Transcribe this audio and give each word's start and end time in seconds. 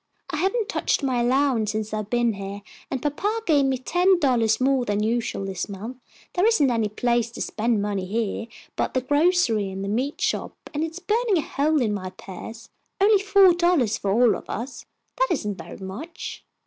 I 0.31 0.37
haven't 0.37 0.67
touched 0.67 1.03
my 1.03 1.21
allowance 1.21 1.73
since 1.73 1.93
I've 1.93 2.09
been 2.09 2.33
here, 2.33 2.63
and 2.89 3.03
papa 3.03 3.41
gave 3.45 3.65
me 3.65 3.77
ten 3.77 4.19
dollars 4.19 4.59
more 4.59 4.83
than 4.83 5.03
usual 5.03 5.45
this 5.45 5.69
month. 5.69 5.97
There 6.33 6.43
isn't 6.47 6.71
any 6.71 6.89
place 6.89 7.29
to 7.29 7.39
spend 7.39 7.83
money 7.83 8.07
here 8.07 8.47
but 8.75 8.85
at 8.85 8.93
the 8.95 9.01
grocery 9.01 9.69
and 9.69 9.83
meat 9.95 10.19
shop, 10.19 10.57
and 10.73 10.83
it's 10.83 10.97
burning 10.97 11.37
a 11.37 11.41
hole 11.41 11.83
in 11.83 11.93
my 11.93 12.09
purse. 12.09 12.67
Only 12.99 13.21
four 13.21 13.53
dollars 13.53 13.99
for 13.99 14.09
all 14.09 14.35
of 14.35 14.49
us. 14.49 14.87
That 15.19 15.27
isn't 15.29 15.59
very 15.59 15.77
much." 15.77 16.43